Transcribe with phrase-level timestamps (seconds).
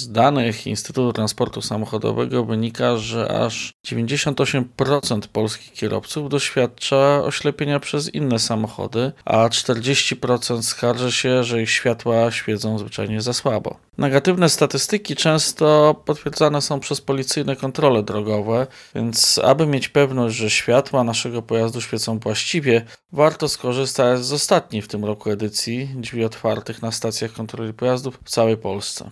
[0.00, 8.38] Z danych Instytutu Transportu Samochodowego wynika, że aż 98% polskich kierowców doświadcza oślepienia przez inne
[8.38, 13.76] samochody, a 40% skarży się, że ich światła świecą zwyczajnie za słabo.
[13.98, 21.04] Negatywne statystyki często potwierdzane są przez policyjne kontrole drogowe, więc aby mieć pewność, że światła
[21.04, 26.92] naszego pojazdu świecą właściwie, warto skorzystać z ostatniej w tym roku edycji drzwi otwartych na
[26.92, 29.10] stacjach kontroli pojazdów w całej Polsce.